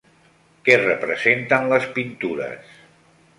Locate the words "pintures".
1.99-2.73